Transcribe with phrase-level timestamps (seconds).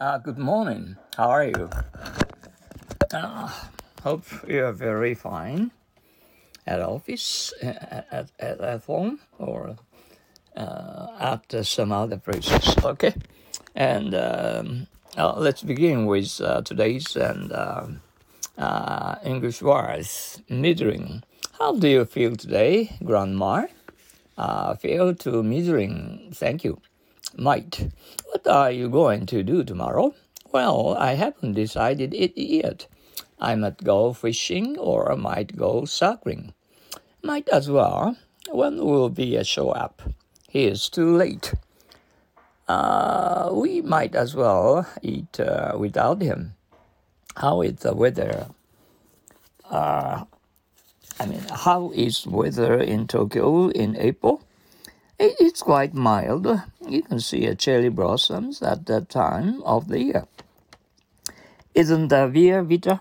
[0.00, 0.96] Uh, good morning.
[1.16, 1.68] How are you?
[3.12, 3.50] Uh,
[4.04, 5.72] hope you're very fine
[6.64, 9.76] at office, at, at, at home, or
[10.54, 12.76] uh, at some other places.
[12.84, 13.12] Okay,
[13.74, 18.00] and um, uh, let's begin with uh, today's and um,
[18.56, 20.40] uh, English words.
[20.48, 21.24] Metering.
[21.58, 23.66] How do you feel today, Grandma?
[24.36, 26.32] Uh, feel to metering.
[26.36, 26.80] Thank you.
[27.36, 27.90] Might.
[28.48, 30.14] Are you going to do tomorrow?
[30.52, 32.86] Well, I haven't decided it yet.
[33.38, 36.54] I might go fishing or I might go cycling.
[37.22, 38.16] Might as well.
[38.50, 40.00] When will be a show up?
[40.48, 41.52] He is too late.
[42.66, 46.54] Uh, we might as well eat uh, without him.
[47.36, 48.46] How is the weather?
[49.70, 50.24] Uh,
[51.20, 54.42] I mean, how is weather in Tokyo in April?
[55.20, 56.46] It's quite mild.
[56.86, 60.28] You can see a cherry blossoms at that time of the year.
[61.74, 63.00] Isn't the Via Vita?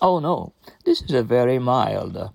[0.00, 0.54] Oh no,
[0.86, 2.30] this is a very mild.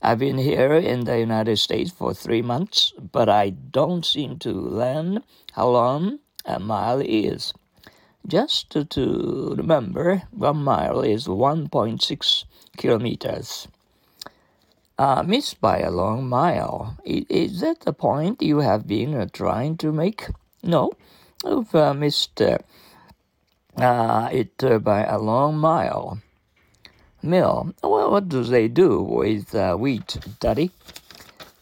[0.00, 4.52] I've been here in the United States for three months, but I don't seem to
[4.52, 5.24] learn
[5.54, 7.52] how long a mile is.
[8.24, 12.44] Just to, remember, one mile is 1.6
[12.76, 13.66] kilometers
[15.00, 16.98] uh, missed by a long mile.
[17.06, 20.26] Is that the point you have been uh, trying to make?
[20.62, 20.92] No,
[21.42, 22.58] you've uh, missed uh,
[23.78, 26.20] uh, it uh, by a long mile.
[27.22, 27.74] Mill.
[27.82, 30.70] Well, what do they do with wheat, Daddy?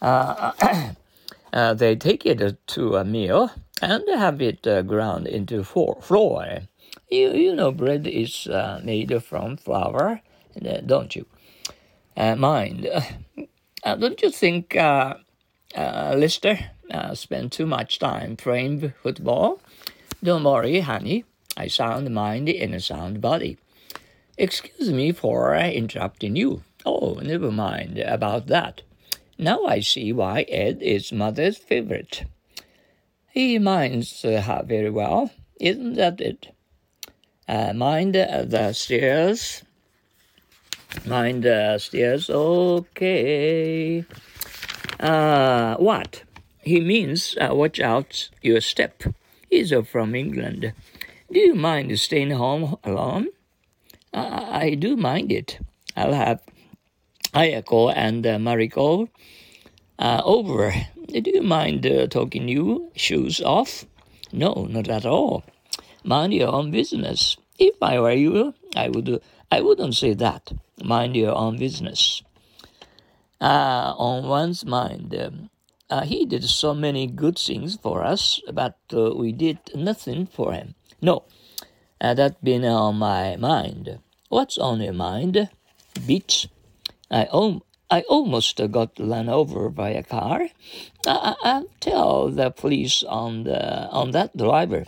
[0.03, 3.50] they take it to a mill
[3.81, 6.62] and have it ground into flour.
[7.09, 8.48] You, you know, bread is
[8.83, 10.20] made from flour,
[10.86, 11.27] don't you?
[12.19, 12.87] Uh, mind.
[13.85, 15.15] Uh, don't you think uh,
[15.75, 16.59] uh, Lister
[16.91, 19.61] uh, spent too much time playing football?
[20.23, 21.25] Don't worry, honey.
[21.57, 23.57] I sound mind in a sound body.
[24.37, 26.63] Excuse me for interrupting you.
[26.85, 28.83] Oh, never mind about that.
[29.39, 32.25] Now I see why Ed is mother's favorite.
[33.31, 35.31] He minds her very well,
[35.61, 36.49] isn't that it?
[37.47, 39.62] Uh, mind the stairs
[41.06, 42.28] Mind the stairs.
[42.31, 44.04] Okay.
[45.00, 46.22] Uh, what?
[46.62, 49.03] He means uh, watch out your step.
[49.48, 50.72] He's uh, from England.
[51.32, 53.28] Do you mind staying home alone?
[54.12, 55.59] Uh, I do mind it.
[55.97, 56.41] I'll have
[57.34, 59.09] Ayako and uh, Mariko
[59.98, 60.75] uh, over.
[61.06, 63.84] Do you mind uh, talking you shoes off?
[64.32, 65.44] No, not at all.
[66.04, 67.36] Mind your own business.
[67.59, 69.21] If I were you, I would.
[69.51, 70.53] I wouldn't say that
[70.83, 72.23] mind your own business.
[73.41, 75.51] Uh, on one's mind, um,
[75.91, 80.53] uh, he did so many good things for us, but uh, we did nothing for
[80.53, 80.75] him.
[81.01, 81.25] No,
[82.01, 83.99] uh, that been on my mind.
[84.29, 85.49] What's on your mind?
[86.07, 86.49] Beach.
[87.11, 90.49] I, om- I almost got run over by a car.
[91.07, 94.87] I- I'll tell the police on the on that driver.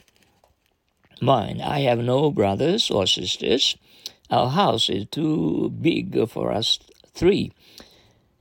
[1.20, 1.60] Mine.
[1.60, 3.76] I have no brothers or sisters.
[4.30, 6.78] Our house is too big for us
[7.14, 7.52] three.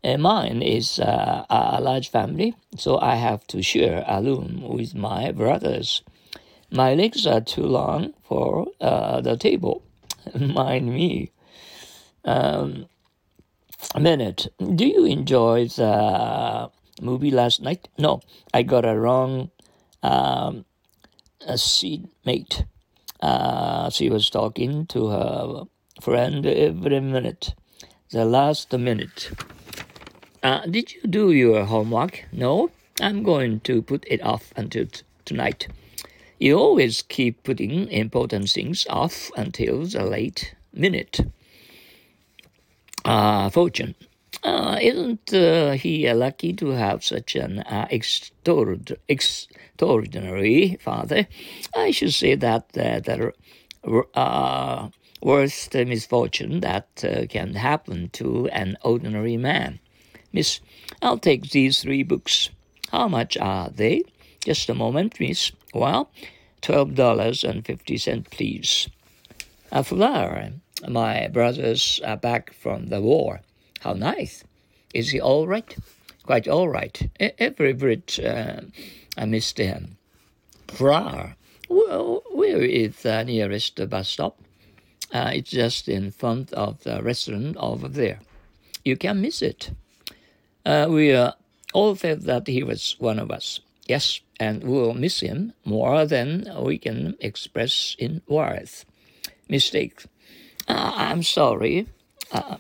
[0.01, 4.95] And mine is uh, a large family, so I have to share a room with
[4.95, 6.03] my brothers.
[6.71, 9.83] My legs are too long for uh, the table.
[10.39, 11.31] Mind me.
[12.23, 12.85] Um,
[13.95, 14.47] a minute.
[14.59, 16.69] Do you enjoy the
[17.01, 17.89] movie last night?
[17.97, 18.21] No,
[18.53, 19.51] I got a wrong
[20.03, 20.65] um,
[21.45, 22.65] a seat mate.
[23.21, 25.63] Uh, she was talking to her
[26.01, 27.53] friend every minute.
[28.11, 29.31] The last minute.
[30.41, 32.25] Uh, did you do your homework?
[32.31, 32.71] No?
[33.01, 35.67] I'm going to put it off until t- tonight.
[36.39, 41.19] You always keep putting important things off until the late minute.
[43.03, 43.95] Uh, fortune.
[44.41, 51.27] Uh, isn't uh, he lucky to have such an uh, extraordinary father?
[51.75, 53.33] I should say that uh, the
[54.15, 54.87] uh,
[55.21, 59.79] worst misfortune that uh, can happen to an ordinary man.
[60.31, 60.61] Miss,
[61.01, 62.49] I'll take these three books.
[62.91, 64.03] How much are they?
[64.45, 65.51] Just a moment, miss.
[65.73, 66.09] Well,
[66.61, 68.87] twelve dollars and fifty cents, please.
[69.71, 70.53] A flower.
[70.87, 73.41] My brothers are back from the war.
[73.79, 74.43] How nice.
[74.93, 75.75] Is he all right?
[76.25, 77.09] Quite all right.
[77.19, 78.61] Every bit uh,
[79.17, 79.97] I missed him.
[80.67, 81.35] Flower.
[81.69, 84.39] Well, where is the nearest bus stop?
[85.11, 88.19] Uh, it's just in front of the restaurant over there.
[88.85, 89.71] You can miss it.
[90.65, 91.15] Uh, we
[91.73, 93.59] all felt that he was one of us.
[93.87, 98.85] Yes, and we'll miss him more than we can express in words.
[99.47, 100.03] Mistake.
[100.67, 101.87] Uh, I'm sorry.
[102.31, 102.57] Uh,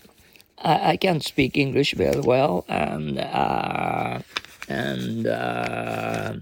[0.61, 4.19] I, I, can't speak English very well, and uh,
[4.67, 6.33] and uh,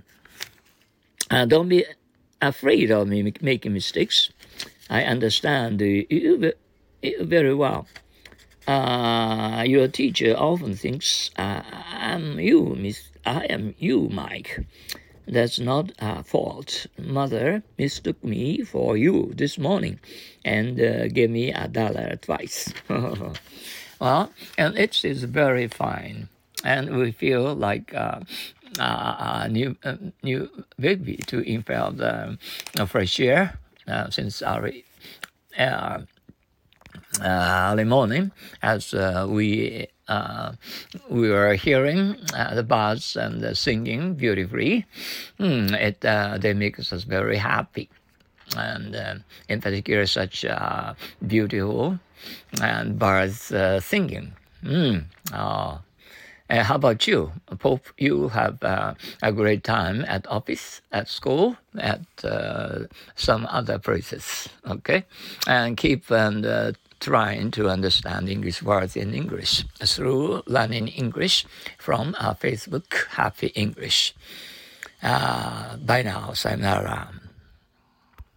[1.31, 1.85] uh, don't be
[2.41, 4.31] afraid of me making mistakes.
[4.89, 6.53] I understand you
[7.03, 7.87] very well.
[8.67, 13.09] Uh, your teacher often thinks I'm you, Miss.
[13.25, 14.65] I am you, Mike.
[15.27, 16.85] That's not a fault.
[16.97, 19.99] Mother mistook me for you this morning
[20.45, 22.73] and uh, gave me a dollar twice.
[23.99, 26.29] well, and it is very fine.
[26.63, 28.21] And we feel like uh,
[28.79, 30.49] a new, uh, new
[30.79, 32.37] baby to inhale the
[32.87, 34.71] fresh air uh, since our
[35.57, 35.99] uh,
[37.21, 38.93] early morning as
[39.27, 40.53] we uh,
[41.09, 44.85] we were hearing uh, the birds and the singing beautifully.
[45.39, 47.89] Mm, it uh, they make us very happy,
[48.55, 49.15] and uh,
[49.49, 50.93] in particular, such uh,
[51.25, 51.99] beautiful
[52.61, 54.33] and birds uh, singing.
[54.63, 55.79] Mm, oh.
[56.49, 57.31] how about you?
[57.61, 62.01] Hope you have a great time at office, at school, at
[63.15, 64.49] some other places.
[64.65, 65.03] Okay,
[65.47, 71.45] and keep and trying to understand English words in English through learning English
[71.77, 74.15] from Facebook Happy English.
[75.03, 77.26] Uh, bye now, sayonara.